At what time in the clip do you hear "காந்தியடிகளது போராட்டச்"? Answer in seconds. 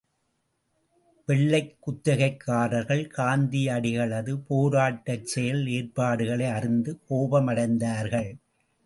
3.17-5.23